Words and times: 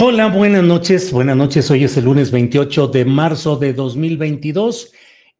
Hola, 0.00 0.28
buenas 0.28 0.62
noches. 0.62 1.10
Buenas 1.10 1.36
noches. 1.36 1.68
Hoy 1.72 1.82
es 1.82 1.96
el 1.96 2.04
lunes 2.04 2.30
28 2.30 2.86
de 2.86 3.04
marzo 3.04 3.56
de 3.56 3.72
2022. 3.72 4.92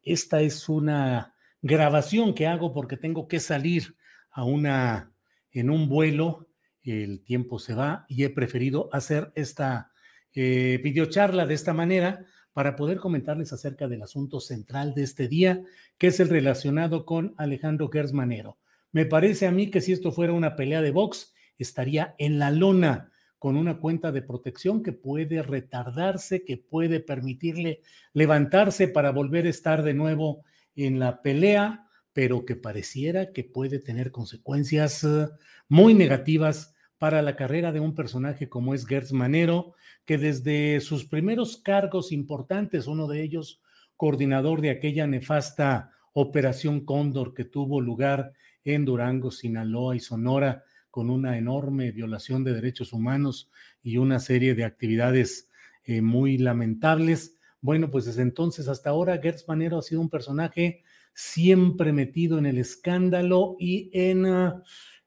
Esta 0.03 0.41
es 0.41 0.67
una 0.67 1.33
grabación 1.61 2.33
que 2.33 2.45
hago 2.45 2.73
porque 2.73 2.97
tengo 2.97 3.29
que 3.29 3.39
salir 3.39 3.95
a 4.29 4.43
una 4.43 5.13
en 5.53 5.69
un 5.69 5.87
vuelo. 5.87 6.49
El 6.83 7.23
tiempo 7.23 7.57
se 7.57 7.73
va 7.73 8.05
y 8.09 8.25
he 8.25 8.29
preferido 8.29 8.89
hacer 8.91 9.31
esta 9.33 9.93
eh, 10.33 10.81
videocharla 10.83 11.45
de 11.45 11.53
esta 11.53 11.73
manera 11.73 12.25
para 12.51 12.75
poder 12.75 12.97
comentarles 12.97 13.53
acerca 13.53 13.87
del 13.87 14.01
asunto 14.01 14.41
central 14.41 14.93
de 14.93 15.03
este 15.03 15.29
día, 15.29 15.61
que 15.97 16.07
es 16.07 16.19
el 16.19 16.27
relacionado 16.27 17.05
con 17.05 17.33
Alejandro 17.37 17.87
Gersmanero. 17.87 18.57
Me 18.91 19.05
parece 19.05 19.47
a 19.47 19.51
mí 19.51 19.71
que 19.71 19.79
si 19.79 19.93
esto 19.93 20.11
fuera 20.11 20.33
una 20.33 20.57
pelea 20.57 20.81
de 20.81 20.91
box, 20.91 21.33
estaría 21.57 22.13
en 22.17 22.39
la 22.39 22.51
lona 22.51 23.09
con 23.39 23.55
una 23.55 23.79
cuenta 23.79 24.11
de 24.11 24.21
protección 24.21 24.83
que 24.83 24.91
puede 24.91 25.41
retardarse, 25.41 26.43
que 26.43 26.57
puede 26.57 26.99
permitirle 26.99 27.81
levantarse 28.13 28.89
para 28.89 29.11
volver 29.11 29.45
a 29.45 29.49
estar 29.49 29.81
de 29.81 29.93
nuevo 29.93 30.43
en 30.75 30.99
la 30.99 31.21
pelea, 31.21 31.87
pero 32.13 32.45
que 32.45 32.57
pareciera 32.57 33.31
que 33.31 33.45
puede 33.45 33.79
tener 33.79 34.11
consecuencias 34.11 35.03
eh, 35.05 35.27
muy 35.69 35.93
negativas 35.93 36.75
para 36.97 37.21
la 37.21 37.37
carrera 37.37 37.71
de 37.71 37.79
un 37.79 37.95
personaje 37.95 38.49
como 38.49 38.73
es 38.73 38.85
Gertz 38.85 39.13
Manero, 39.13 39.73
que 40.05 40.17
desde 40.17 40.81
sus 40.81 41.05
primeros 41.05 41.57
cargos 41.57 42.11
importantes, 42.11 42.87
uno 42.87 43.07
de 43.07 43.23
ellos 43.23 43.61
coordinador 43.95 44.59
de 44.61 44.69
aquella 44.69 45.07
nefasta 45.07 45.91
Operación 46.13 46.85
Cóndor 46.85 47.33
que 47.33 47.45
tuvo 47.45 47.79
lugar 47.79 48.33
en 48.65 48.83
Durango, 48.83 49.31
Sinaloa 49.31 49.95
y 49.95 49.99
Sonora, 49.99 50.63
con 50.89 51.09
una 51.09 51.37
enorme 51.37 51.91
violación 51.91 52.43
de 52.43 52.53
derechos 52.53 52.93
humanos 52.93 53.49
y 53.83 53.97
una 53.97 54.19
serie 54.19 54.55
de 54.55 54.63
actividades 54.63 55.49
eh, 55.83 56.01
muy 56.01 56.37
lamentables. 56.37 57.35
Bueno, 57.61 57.89
pues 57.91 58.05
desde 58.05 58.21
entonces 58.21 58.67
hasta 58.67 58.89
ahora, 58.89 59.19
Gertz 59.21 59.47
Manero 59.47 59.77
ha 59.77 59.81
sido 59.81 60.01
un 60.01 60.09
personaje 60.09 60.83
siempre 61.13 61.91
metido 61.91 62.37
en 62.37 62.45
el 62.45 62.57
escándalo 62.57 63.55
y 63.59 63.89
en 63.93 64.25
ah, 64.25 64.63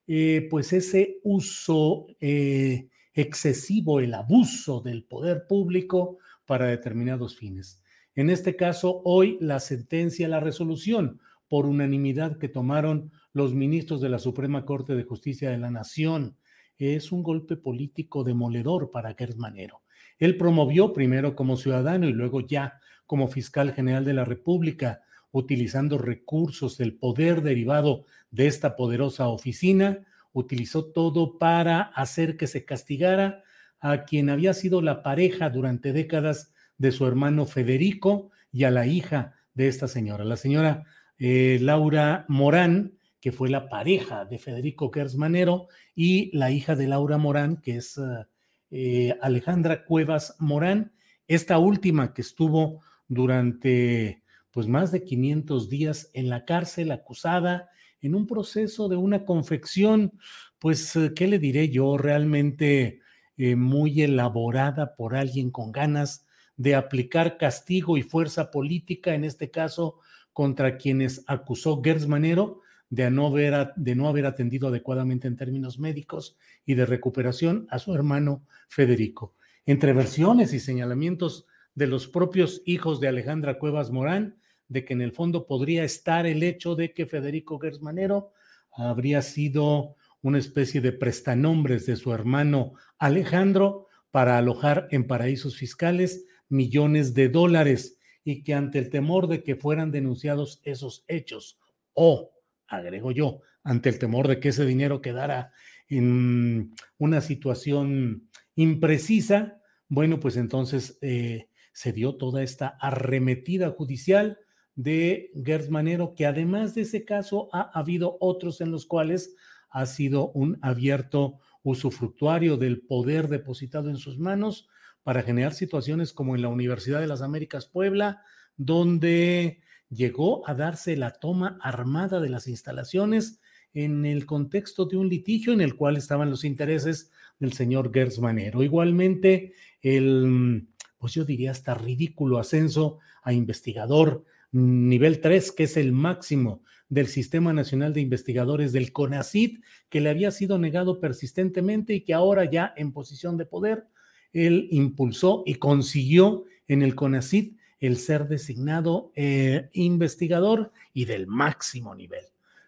eh, 0.07 0.47
pues 0.49 0.73
ese 0.73 1.19
uso 1.23 2.07
eh, 2.19 2.89
excesivo, 3.13 3.99
el 3.99 4.13
abuso 4.13 4.81
del 4.81 5.05
poder 5.05 5.47
público 5.47 6.17
para 6.45 6.67
determinados 6.67 7.37
fines. 7.37 7.81
En 8.15 8.29
este 8.29 8.55
caso, 8.55 9.01
hoy 9.05 9.37
la 9.41 9.59
sentencia, 9.59 10.27
la 10.27 10.39
resolución 10.39 11.19
por 11.47 11.65
unanimidad 11.65 12.37
que 12.37 12.49
tomaron 12.49 13.11
los 13.33 13.53
ministros 13.53 13.99
de 13.99 14.09
la 14.09 14.19
Suprema 14.19 14.65
Corte 14.65 14.95
de 14.95 15.03
Justicia 15.03 15.49
de 15.49 15.57
la 15.57 15.71
Nación. 15.71 16.37
Es 16.77 17.11
un 17.11 17.23
golpe 17.23 17.57
político 17.57 18.23
demoledor 18.23 18.91
para 18.91 19.15
Gerd 19.15 19.35
Manero. 19.35 19.81
Él 20.19 20.37
promovió 20.37 20.93
primero 20.93 21.35
como 21.35 21.57
ciudadano 21.57 22.07
y 22.07 22.13
luego 22.13 22.41
ya 22.41 22.79
como 23.05 23.27
fiscal 23.27 23.73
general 23.73 24.05
de 24.05 24.13
la 24.13 24.25
República, 24.25 25.01
utilizando 25.31 25.97
recursos 25.97 26.77
del 26.77 26.95
poder 26.95 27.41
derivado 27.41 28.05
de 28.31 28.47
esta 28.47 28.75
poderosa 28.75 29.27
oficina, 29.27 29.99
utilizó 30.31 30.85
todo 30.85 31.37
para 31.37 31.81
hacer 31.81 32.37
que 32.37 32.47
se 32.47 32.65
castigara 32.65 33.43
a 33.79 34.03
quien 34.05 34.29
había 34.29 34.53
sido 34.53 34.81
la 34.81 35.03
pareja 35.03 35.49
durante 35.49 35.91
décadas 35.91 36.53
de 36.77 36.91
su 36.91 37.05
hermano 37.05 37.45
Federico 37.45 38.31
y 38.51 38.63
a 38.63 38.71
la 38.71 38.85
hija 38.85 39.33
de 39.53 39.67
esta 39.67 39.87
señora, 39.87 40.23
la 40.23 40.37
señora 40.37 40.85
eh, 41.17 41.59
Laura 41.61 42.25
Morán, 42.27 42.93
que 43.23 43.31
fue 43.31 43.49
la 43.49 43.69
pareja 43.69 44.25
de 44.25 44.37
Federico 44.37 44.91
Gersmanero, 44.91 45.69
y 45.95 46.29
la 46.37 46.51
hija 46.51 46.75
de 46.75 46.87
Laura 46.87 47.17
Morán, 47.17 47.55
que 47.55 47.77
es 47.77 47.97
eh, 47.97 48.25
eh, 48.69 49.17
Alejandra 49.21 49.85
Cuevas 49.85 50.35
Morán, 50.39 50.91
esta 51.25 51.57
última 51.57 52.13
que 52.13 52.21
estuvo 52.21 52.81
durante 53.07 54.23
pues 54.51 54.67
más 54.67 54.91
de 54.91 55.05
500 55.05 55.69
días 55.69 56.09
en 56.13 56.27
la 56.27 56.43
cárcel 56.43 56.91
acusada 56.91 57.69
en 58.01 58.13
un 58.13 58.27
proceso 58.27 58.89
de 58.89 58.97
una 58.97 59.23
confección, 59.23 60.19
pues, 60.59 60.93
eh, 60.97 61.13
¿qué 61.15 61.27
le 61.27 61.39
diré 61.39 61.69
yo? 61.69 61.97
Realmente 61.97 62.99
muy 63.37 64.01
elaborada 64.01 64.95
por 64.95 65.15
alguien 65.15 65.49
con 65.49 65.71
ganas 65.71 66.25
de 66.57 66.75
aplicar 66.75 67.37
castigo 67.37 67.97
y 67.97 68.03
fuerza 68.03 68.51
política, 68.51 69.15
en 69.15 69.23
este 69.23 69.49
caso 69.49 69.99
contra 70.33 70.77
quienes 70.77 71.23
acusó 71.25 71.81
Gersmanero 71.81 72.62
de 72.93 73.09
no, 73.09 73.25
haber, 73.25 73.73
de 73.75 73.95
no 73.95 74.07
haber 74.07 74.27
atendido 74.27 74.67
adecuadamente 74.67 75.27
en 75.27 75.35
términos 75.35 75.79
médicos 75.79 76.37
y 76.63 76.75
de 76.75 76.85
recuperación 76.85 77.65
a 77.71 77.79
su 77.79 77.95
hermano 77.95 78.45
Federico. 78.69 79.33
Entre 79.65 79.93
versiones 79.93 80.53
y 80.53 80.59
señalamientos 80.59 81.47
de 81.73 81.87
los 81.87 82.07
propios 82.07 82.61
hijos 82.65 82.99
de 82.99 83.07
Alejandra 83.07 83.57
Cuevas 83.57 83.89
Morán, 83.89 84.37
de 84.67 84.85
que 84.85 84.93
en 84.93 85.01
el 85.01 85.11
fondo 85.11 85.47
podría 85.47 85.83
estar 85.83 86.27
el 86.27 86.43
hecho 86.43 86.75
de 86.75 86.93
que 86.93 87.07
Federico 87.07 87.57
Gersmanero 87.57 88.31
habría 88.71 89.23
sido 89.23 89.95
una 90.21 90.37
especie 90.37 90.79
de 90.79 90.91
prestanombres 90.91 91.87
de 91.87 91.95
su 91.95 92.13
hermano 92.13 92.73
Alejandro 92.99 93.87
para 94.11 94.37
alojar 94.37 94.87
en 94.91 95.07
paraísos 95.07 95.57
fiscales 95.57 96.25
millones 96.47 97.15
de 97.15 97.29
dólares 97.29 97.97
y 98.23 98.43
que 98.43 98.53
ante 98.53 98.77
el 98.77 98.91
temor 98.91 99.27
de 99.27 99.41
que 99.41 99.55
fueran 99.55 99.89
denunciados 99.89 100.61
esos 100.63 101.03
hechos 101.07 101.57
o 101.93 102.32
agrego 102.67 103.11
yo, 103.11 103.41
ante 103.63 103.89
el 103.89 103.99
temor 103.99 104.27
de 104.27 104.39
que 104.39 104.49
ese 104.49 104.65
dinero 104.65 105.01
quedara 105.01 105.51
en 105.87 106.73
una 106.97 107.21
situación 107.21 108.29
imprecisa, 108.55 109.61
bueno, 109.87 110.19
pues 110.19 110.37
entonces 110.37 110.97
eh, 111.01 111.49
se 111.73 111.91
dio 111.91 112.15
toda 112.15 112.43
esta 112.43 112.67
arremetida 112.79 113.69
judicial 113.71 114.39
de 114.75 115.31
Gerd 115.45 115.69
Manero, 115.69 116.15
que 116.15 116.25
además 116.25 116.73
de 116.73 116.81
ese 116.81 117.05
caso 117.05 117.49
ha 117.53 117.69
habido 117.77 118.17
otros 118.19 118.61
en 118.61 118.71
los 118.71 118.85
cuales 118.85 119.35
ha 119.69 119.85
sido 119.85 120.31
un 120.31 120.57
abierto 120.61 121.39
usufructuario 121.63 122.57
del 122.57 122.81
poder 122.81 123.27
depositado 123.27 123.89
en 123.89 123.97
sus 123.97 124.17
manos 124.17 124.67
para 125.03 125.23
generar 125.23 125.53
situaciones 125.53 126.13
como 126.13 126.35
en 126.35 126.41
la 126.41 126.47
Universidad 126.47 126.99
de 126.99 127.07
las 127.07 127.21
Américas 127.21 127.65
Puebla, 127.65 128.21
donde 128.55 129.61
llegó 129.89 130.47
a 130.47 130.53
darse 130.53 130.95
la 130.97 131.11
toma 131.11 131.57
armada 131.61 132.19
de 132.19 132.29
las 132.29 132.47
instalaciones 132.47 133.39
en 133.73 134.05
el 134.05 134.25
contexto 134.25 134.85
de 134.85 134.97
un 134.97 135.09
litigio 135.09 135.53
en 135.53 135.61
el 135.61 135.75
cual 135.75 135.97
estaban 135.97 136.29
los 136.29 136.43
intereses 136.43 137.11
del 137.39 137.53
señor 137.53 137.91
Gertz 137.93 138.19
Manero. 138.19 138.63
Igualmente, 138.63 139.53
el, 139.81 140.67
pues 140.97 141.13
yo 141.13 141.25
diría 141.25 141.51
hasta 141.51 141.73
ridículo 141.73 142.37
ascenso 142.37 142.99
a 143.23 143.33
investigador 143.33 144.25
nivel 144.51 145.19
3, 145.19 145.51
que 145.51 145.63
es 145.63 145.77
el 145.77 145.91
máximo 145.91 146.61
del 146.87 147.07
Sistema 147.07 147.53
Nacional 147.53 147.91
de 147.93 148.01
Investigadores 148.01 148.71
del 148.71 148.93
CONACIT, 148.93 149.63
que 149.89 149.99
le 149.99 150.09
había 150.09 150.29
sido 150.29 150.59
negado 150.59 150.99
persistentemente 150.99 151.95
y 151.95 152.01
que 152.01 152.13
ahora 152.13 152.45
ya 152.45 152.71
en 152.77 152.91
posición 152.91 153.35
de 153.35 153.47
poder, 153.47 153.87
él 154.31 154.67
impulsó 154.69 155.43
y 155.45 155.55
consiguió 155.55 156.45
en 156.67 156.83
el 156.83 156.93
CONACIT 156.93 157.57
el 157.87 157.97
ser 157.97 158.29
designado 158.29 159.11
eh, 159.13 159.69
investigador 159.73 160.71
y 160.93 161.03
del 161.03 161.27
máximo 161.27 161.93
nivel. 161.93 162.23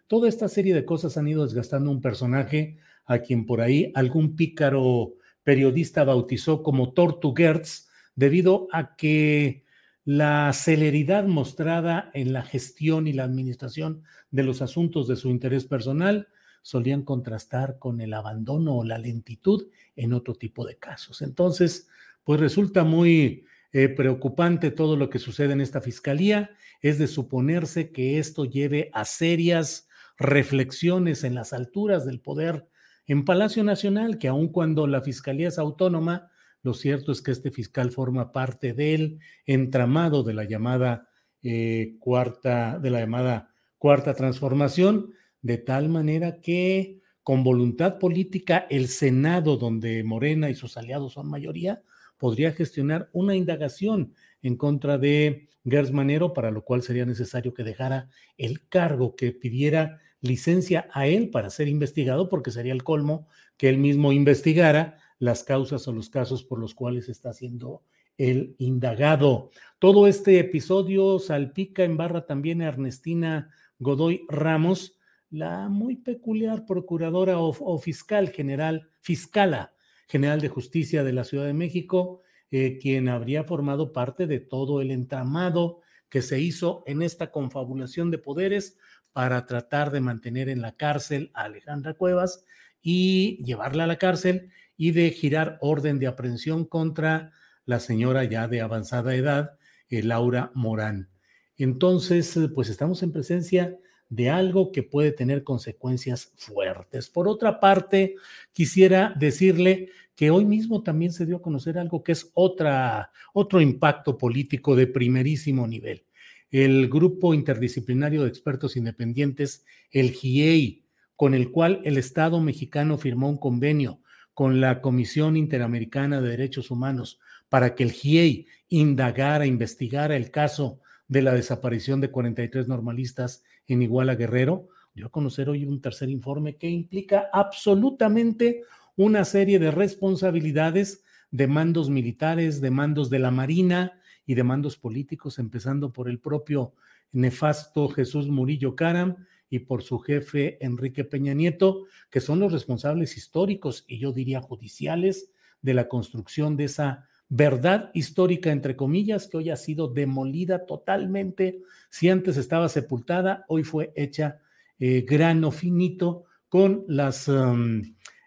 Toda 0.08 0.28
esta 0.28 0.50
serie 0.50 0.76
de 0.76 0.84
cosas 0.84 1.16
han 1.16 1.30
ido 1.30 1.46
desgastando 1.46 1.90
un 1.90 2.02
personaje 2.02 2.80
a 3.06 3.20
quien 3.20 3.46
por 3.46 3.62
ahí 3.62 3.94
algún 3.96 4.36
pícaro 4.36 5.14
periodista 5.44 6.04
bautizó 6.04 6.64
como 6.64 6.92
Tortuguerz, 6.92 7.88
debido 8.16 8.68
a 8.74 8.98
que 8.98 9.64
la 10.04 10.52
celeridad 10.52 11.26
mostrada 11.26 12.12
en 12.14 12.34
la 12.34 12.44
gestión 12.44 13.08
y 13.08 13.14
la 13.14 13.24
administración 13.24 14.04
de 14.32 14.44
los 14.44 14.62
asuntos 14.62 15.08
de 15.08 15.16
su 15.16 15.30
interés 15.30 15.64
personal 15.64 16.28
solían 16.62 17.04
contrastar 17.04 17.80
con 17.80 18.02
el 18.02 18.14
abandono 18.14 18.76
o 18.76 18.84
la 18.84 18.98
lentitud 18.98 19.68
en 19.96 20.12
otro 20.12 20.36
tipo 20.36 20.66
de 20.66 20.76
casos. 20.76 21.22
Entonces, 21.22 21.88
pues 22.26 22.42
resulta 22.42 22.84
muy 22.84 23.46
eh, 23.78 23.90
preocupante 23.90 24.72
todo 24.72 24.96
lo 24.96 25.10
que 25.10 25.20
sucede 25.20 25.52
en 25.52 25.60
esta 25.60 25.82
fiscalía. 25.82 26.52
Es 26.80 26.98
de 26.98 27.08
suponerse 27.08 27.92
que 27.92 28.20
esto 28.20 28.46
lleve 28.46 28.90
a 28.94 29.04
serias 29.04 29.90
reflexiones 30.18 31.26
en 31.26 31.36
las 31.36 31.52
alturas 31.52 32.06
del 32.06 32.22
poder 32.22 32.70
en 33.06 33.26
Palacio 33.26 33.66
Nacional, 33.66 34.18
que 34.18 34.30
aun 34.30 34.48
cuando 34.48 34.88
la 34.88 35.02
fiscalía 35.02 35.50
es 35.50 35.60
autónoma, 35.60 36.32
lo 36.62 36.74
cierto 36.74 37.12
es 37.12 37.22
que 37.22 37.32
este 37.32 37.52
fiscal 37.52 37.92
forma 37.92 38.32
parte 38.32 38.72
del 38.72 39.20
entramado 39.46 40.24
de 40.24 40.34
la 40.36 40.46
llamada 40.46 41.10
eh, 41.44 41.98
cuarta, 42.00 42.80
de 42.80 42.90
la 42.92 43.02
llamada 43.02 43.54
cuarta 43.78 44.14
transformación, 44.14 45.12
de 45.42 45.58
tal 45.58 45.90
manera 45.90 46.40
que 46.40 47.02
con 47.24 47.44
voluntad 47.44 48.00
política 48.00 48.68
el 48.70 48.88
Senado, 48.88 49.58
donde 49.58 50.02
Morena 50.06 50.50
y 50.50 50.56
sus 50.56 50.78
aliados 50.78 51.12
son 51.12 51.30
mayoría, 51.30 51.84
podría 52.18 52.52
gestionar 52.52 53.10
una 53.14 53.36
indagación 53.36 54.14
en 54.42 54.56
contra 54.58 54.98
de 54.98 55.50
Gers 55.66 55.92
Manero, 55.92 56.34
para 56.34 56.52
lo 56.52 56.64
cual 56.64 56.84
sería 56.84 57.06
necesario 57.06 57.54
que 57.54 57.64
dejara 57.64 58.10
el 58.38 58.68
cargo, 58.68 59.16
que 59.16 59.32
pidiera 59.32 60.00
licencia 60.22 60.88
a 60.92 61.08
él 61.08 61.30
para 61.30 61.50
ser 61.50 61.68
investigado, 61.68 62.30
porque 62.30 62.52
sería 62.52 62.74
el 62.74 62.84
colmo 62.84 63.28
que 63.58 63.70
él 63.70 63.78
mismo 63.78 64.12
investigara 64.12 64.98
las 65.20 65.44
causas 65.44 65.88
o 65.88 65.94
los 65.94 66.10
casos 66.10 66.44
por 66.44 66.60
los 66.60 66.76
cuales 66.76 67.10
está 67.10 67.34
siendo 67.34 67.84
el 68.18 68.56
indagado. 68.60 69.50
Todo 69.80 70.08
este 70.08 70.40
episodio 70.40 71.20
salpica 71.20 71.84
en 71.84 71.98
barra 71.98 72.26
también 72.26 72.62
a 72.62 72.68
Ernestina 72.68 73.50
Godoy 73.80 74.26
Ramos, 74.30 74.98
la 75.30 75.68
muy 75.70 75.98
peculiar 75.98 76.66
procuradora 76.66 77.40
o, 77.40 77.78
fiscal 77.80 78.30
general, 78.30 78.88
fiscala 79.02 79.74
general 80.08 80.42
de 80.42 80.50
justicia 80.50 81.04
de 81.04 81.14
la 81.14 81.24
Ciudad 81.24 81.46
de 81.46 81.54
México, 81.54 82.22
eh, 82.52 82.78
quien 82.80 83.10
habría 83.10 83.44
formado 83.44 83.92
parte 83.92 84.28
de 84.28 84.40
todo 84.40 84.82
el 84.82 84.92
entramado 84.92 85.82
que 86.10 86.22
se 86.22 86.40
hizo 86.40 86.84
en 86.86 87.02
esta 87.02 87.32
confabulación 87.32 88.12
de 88.12 88.18
poderes 88.18 88.78
para 89.14 89.46
tratar 89.46 89.92
de 89.92 90.02
mantener 90.02 90.50
en 90.50 90.62
la 90.62 90.76
cárcel 90.76 91.32
a 91.34 91.44
Alejandra 91.44 91.94
Cuevas 91.96 92.46
y 92.82 93.44
llevarla 93.44 93.86
a 93.86 93.88
la 93.88 93.98
cárcel 93.98 94.52
y 94.78 94.92
de 94.92 95.10
girar 95.12 95.58
orden 95.62 96.00
de 96.00 96.08
aprehensión 96.08 96.66
contra 96.66 97.32
la 97.66 97.80
señora 97.80 98.24
ya 98.26 98.48
de 98.48 98.62
avanzada 98.62 99.16
edad, 99.16 99.58
eh, 99.90 100.04
Laura 100.04 100.52
Morán. 100.54 101.10
Entonces, 101.58 102.38
pues 102.54 102.70
estamos 102.70 103.02
en 103.02 103.12
presencia 103.12 103.78
de 104.10 104.30
algo 104.30 104.72
que 104.72 104.84
puede 104.84 105.12
tener 105.12 105.44
consecuencias 105.44 106.32
fuertes. 106.36 107.10
Por 107.10 107.28
otra 107.28 107.60
parte, 107.60 108.16
quisiera 108.54 109.14
decirle 109.18 109.90
que 110.16 110.32
hoy 110.32 110.46
mismo 110.46 110.84
también 110.84 111.12
se 111.12 111.26
dio 111.26 111.38
a 111.38 111.42
conocer 111.42 111.78
algo 111.78 112.04
que 112.04 112.14
es 112.14 112.32
otro 112.34 113.62
impacto 113.62 114.18
político 114.18 114.76
de 114.76 114.88
primerísimo 114.88 115.68
nivel. 115.68 116.06
El 116.52 116.88
grupo 116.88 117.34
interdisciplinario 117.34 118.24
de 118.24 118.30
expertos 118.30 118.78
independientes, 118.78 119.66
el 119.92 120.12
GIEI, 120.12 120.86
con 121.16 121.34
el 121.34 121.52
cual 121.52 121.82
el 121.84 121.98
Estado 121.98 122.40
mexicano 122.40 122.98
firmó 122.98 123.30
un 123.30 123.38
convenio 123.38 124.02
con 124.34 124.62
la 124.62 124.82
Comisión 124.82 125.38
Interamericana 125.38 126.22
de 126.22 126.30
Derechos 126.30 126.72
Humanos 126.72 127.20
para 127.50 127.74
que 127.74 127.84
el 127.84 127.92
GIEI 127.92 128.48
indagara, 128.70 129.46
investigara 129.46 130.16
el 130.16 130.32
caso 130.32 130.82
de 131.08 131.22
la 131.22 131.34
desaparición 131.34 132.02
de 132.02 132.12
43 132.12 132.68
normalistas 132.68 133.44
en 133.68 133.82
Iguala 133.82 134.16
Guerrero, 134.16 134.68
dio 134.94 135.08
a 135.08 135.12
conocer 135.12 135.50
hoy 135.50 135.66
un 135.66 135.82
tercer 135.82 136.10
informe 136.10 136.56
que 136.56 136.70
implica 136.70 137.30
absolutamente 137.32 138.64
una 138.96 139.26
serie 139.26 139.60
de 139.60 139.72
responsabilidades 139.72 141.04
de 141.32 141.48
mandos 141.48 141.90
militares, 141.90 142.62
de 142.62 142.72
mandos 142.72 143.10
de 143.10 143.20
la 143.20 143.32
Marina 143.32 144.00
y 144.26 144.36
de 144.36 144.44
mandos 144.44 144.78
políticos, 144.78 145.38
empezando 145.38 145.92
por 145.92 146.10
el 146.10 146.20
propio 146.20 146.74
nefasto 147.12 147.90
Jesús 147.90 148.28
Murillo 148.30 148.76
Caram, 148.76 149.18
y 149.50 149.60
por 149.60 149.84
su 149.84 150.00
jefe 150.00 150.58
Enrique 150.64 151.04
Peña 151.04 151.34
Nieto, 151.34 151.86
que 152.10 152.22
son 152.22 152.40
los 152.40 152.52
responsables 152.52 153.18
históricos 153.18 153.86
y 153.88 154.00
yo 154.00 154.12
diría 154.12 154.42
judiciales 154.42 155.30
de 155.62 155.74
la 155.74 155.88
construcción 155.88 156.58
de 156.58 156.66
esa 156.66 157.08
verdad 157.30 157.92
histórica, 157.94 158.52
entre 158.52 158.76
comillas, 158.76 159.28
que 159.28 159.38
hoy 159.38 159.50
ha 159.50 159.58
sido 159.58 159.88
demolida 159.88 160.66
totalmente. 160.66 161.62
Si 161.90 162.10
antes 162.10 162.38
estaba 162.38 162.70
sepultada, 162.70 163.46
hoy 163.48 163.64
fue 163.64 163.92
hecha 163.96 164.40
eh, 164.80 165.06
grano 165.08 165.52
finito 165.52 166.26
con 166.50 166.86
las, 166.88 167.28
um, 167.28 167.82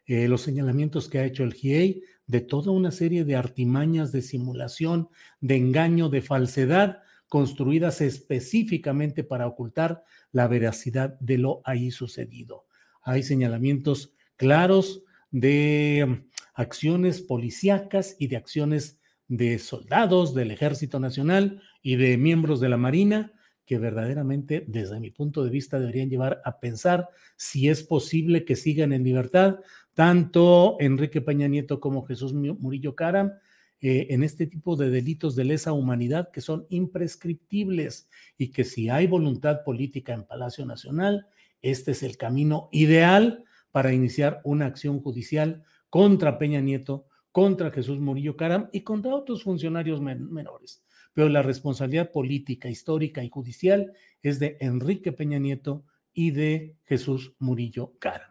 eh, 0.07 0.29
los 0.29 0.43
señalamientos 0.43 1.09
que 1.09 1.19
ha 1.19 1.25
hecho 1.25 1.45
el 1.45 1.55
GIEI 1.55 2.03
de 2.27 2.41
toda 2.41 2.73
una 2.73 2.91
serie 2.91 3.25
de 3.25 3.37
artimañas 3.37 4.13
de 4.13 4.23
simulación, 4.23 5.09
de 5.41 5.57
engaño, 5.57 6.09
de 6.09 6.23
falsedad, 6.23 7.03
construidas 7.29 8.01
específicamente 8.01 9.25
para 9.25 9.47
ocultar 9.47 10.05
la 10.33 10.47
veracidad 10.49 11.19
de 11.21 11.39
lo 11.39 11.61
ahí 11.65 11.91
sucedido. 11.91 12.67
Hay 13.03 13.23
señalamientos 13.23 14.15
claros 14.37 15.03
de 15.31 16.25
acciones 16.59 17.23
policíacas 17.23 18.17
y 18.19 18.27
de 18.27 18.37
acciones 18.37 18.99
de 19.29 19.59
soldados 19.61 20.35
del 20.35 20.51
Ejército 20.51 20.99
Nacional 20.99 21.63
y 21.83 21.95
de 21.97 22.19
miembros 22.19 22.61
de 22.61 22.69
la 22.69 22.77
Marina 22.77 23.33
que 23.65 23.79
verdaderamente, 23.79 24.65
desde 24.67 24.99
mi 24.99 25.11
punto 25.11 25.45
de 25.45 25.51
vista, 25.51 25.79
deberían 25.79 26.09
llevar 26.09 26.41
a 26.45 26.59
pensar 26.59 27.11
si 27.37 27.69
es 27.69 27.83
posible 27.83 28.45
que 28.45 28.57
sigan 28.57 28.93
en 28.93 29.05
libertad 29.05 29.61
tanto 29.93 30.77
Enrique 30.81 31.21
Peña 31.21 31.47
Nieto 31.49 31.79
como 31.79 32.05
Jesús 32.07 32.33
Murillo 32.33 32.95
Caram 32.95 33.33
eh, 33.81 34.09
en 34.11 34.25
este 34.25 34.47
tipo 34.47 34.75
de 34.75 34.91
delitos 34.91 35.37
de 35.37 35.45
lesa 35.45 35.73
humanidad 35.73 36.31
que 36.33 36.41
son 36.41 36.67
imprescriptibles 36.71 38.09
y 38.37 38.49
que 38.49 38.65
si 38.65 38.89
hay 38.89 39.07
voluntad 39.07 39.63
política 39.65 40.13
en 40.13 40.25
Palacio 40.25 40.67
Nacional, 40.67 41.27
este 41.63 41.93
es 41.93 42.03
el 42.03 42.17
camino 42.17 42.69
ideal 42.73 43.45
para 43.71 43.93
iniciar 43.93 44.41
una 44.45 44.67
acción 44.67 45.01
judicial 45.01 45.63
contra 45.91 46.39
Peña 46.39 46.61
Nieto, 46.61 47.07
contra 47.33 47.71
Jesús 47.71 47.99
Murillo 48.01 48.37
Caram 48.37 48.69
y 48.73 48.83
contra 48.83 49.15
otros 49.15 49.43
funcionarios 49.43 50.01
menores. 50.01 50.85
Pero 51.13 51.29
la 51.29 51.43
responsabilidad 51.43 52.11
política, 52.11 52.69
histórica 52.69 53.23
y 53.23 53.29
judicial 53.29 53.93
es 54.23 54.39
de 54.39 54.57
Enrique 54.61 55.13
Peña 55.13 55.39
Nieto 55.39 55.85
y 56.13 56.31
de 56.31 56.77
Jesús 56.85 57.35
Murillo 57.39 57.95
Caram. 57.99 58.31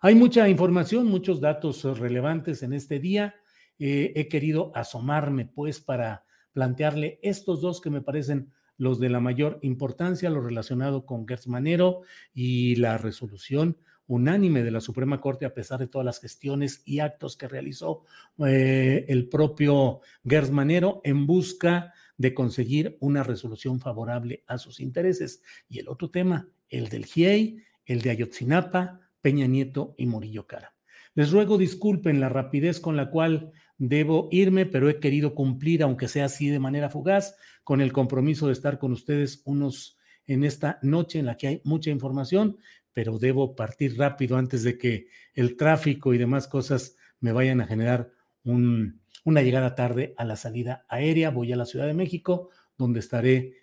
Hay 0.00 0.14
mucha 0.14 0.48
información, 0.48 1.06
muchos 1.06 1.40
datos 1.40 1.82
relevantes 1.98 2.62
en 2.62 2.72
este 2.72 3.00
día. 3.00 3.34
Eh, 3.78 4.12
he 4.14 4.28
querido 4.28 4.72
asomarme 4.74 5.46
pues 5.46 5.80
para 5.80 6.24
plantearle 6.52 7.18
estos 7.22 7.60
dos 7.60 7.80
que 7.80 7.90
me 7.90 8.00
parecen 8.00 8.52
los 8.76 9.00
de 9.00 9.08
la 9.08 9.20
mayor 9.20 9.58
importancia, 9.62 10.30
lo 10.30 10.40
relacionado 10.40 11.04
con 11.04 11.26
Gertz 11.26 11.48
Manero 11.48 12.02
y 12.32 12.76
la 12.76 12.96
resolución 12.96 13.76
unánime 14.08 14.64
de 14.64 14.72
la 14.72 14.80
Suprema 14.80 15.20
Corte 15.20 15.46
a 15.46 15.54
pesar 15.54 15.78
de 15.78 15.86
todas 15.86 16.04
las 16.04 16.20
gestiones 16.20 16.82
y 16.84 16.98
actos 16.98 17.36
que 17.36 17.46
realizó 17.46 18.04
eh, 18.44 19.04
el 19.08 19.28
propio 19.28 20.00
Gertz 20.24 20.50
Manero 20.50 21.00
en 21.04 21.26
busca 21.26 21.92
de 22.16 22.34
conseguir 22.34 22.96
una 23.00 23.22
resolución 23.22 23.78
favorable 23.78 24.42
a 24.48 24.58
sus 24.58 24.80
intereses. 24.80 25.42
Y 25.68 25.78
el 25.78 25.88
otro 25.88 26.10
tema, 26.10 26.48
el 26.68 26.88
del 26.88 27.06
GIEI, 27.06 27.62
el 27.86 28.02
de 28.02 28.10
Ayotzinapa, 28.10 29.00
Peña 29.20 29.46
Nieto 29.46 29.94
y 29.96 30.06
Murillo 30.06 30.46
Cara. 30.46 30.74
Les 31.14 31.30
ruego 31.30 31.58
disculpen 31.58 32.20
la 32.20 32.28
rapidez 32.28 32.80
con 32.80 32.96
la 32.96 33.10
cual 33.10 33.52
debo 33.76 34.28
irme, 34.30 34.66
pero 34.66 34.88
he 34.88 35.00
querido 35.00 35.34
cumplir, 35.34 35.82
aunque 35.82 36.08
sea 36.08 36.26
así 36.26 36.48
de 36.48 36.58
manera 36.58 36.90
fugaz, 36.90 37.36
con 37.62 37.80
el 37.80 37.92
compromiso 37.92 38.46
de 38.46 38.52
estar 38.52 38.78
con 38.78 38.92
ustedes 38.92 39.42
unos 39.44 39.98
en 40.28 40.44
esta 40.44 40.78
noche 40.82 41.18
en 41.18 41.26
la 41.26 41.36
que 41.36 41.48
hay 41.48 41.60
mucha 41.64 41.90
información, 41.90 42.58
pero 42.98 43.16
debo 43.16 43.54
partir 43.54 43.96
rápido 43.96 44.36
antes 44.36 44.64
de 44.64 44.76
que 44.76 45.06
el 45.32 45.56
tráfico 45.56 46.14
y 46.14 46.18
demás 46.18 46.48
cosas 46.48 46.96
me 47.20 47.30
vayan 47.30 47.60
a 47.60 47.66
generar 47.68 48.10
una 48.42 49.40
llegada 49.40 49.76
tarde 49.76 50.14
a 50.16 50.24
la 50.24 50.34
salida 50.34 50.84
aérea. 50.88 51.30
Voy 51.30 51.52
a 51.52 51.56
la 51.56 51.64
Ciudad 51.64 51.86
de 51.86 51.94
México, 51.94 52.50
donde 52.76 52.98
estaré 52.98 53.54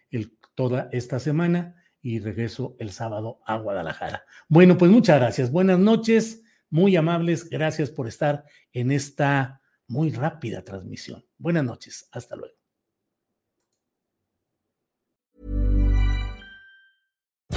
toda 0.56 0.88
esta 0.94 1.20
semana 1.20 1.76
y 2.02 2.20
regreso 2.20 2.78
el 2.80 2.92
sábado 2.92 3.42
a 3.46 3.58
Guadalajara. 3.58 4.24
Bueno, 4.48 4.78
pues 4.78 4.90
muchas 4.90 5.20
gracias. 5.20 5.52
Buenas 5.52 5.80
noches, 5.80 6.42
muy 6.70 6.96
amables. 6.96 7.50
Gracias 7.50 7.92
por 7.92 8.08
estar 8.08 8.46
en 8.72 8.90
esta 8.90 9.60
muy 9.86 10.12
rápida 10.12 10.64
transmisión. 10.64 11.26
Buenas 11.38 11.66
noches. 11.66 12.08
Hasta 12.14 12.38
luego. 12.38 12.65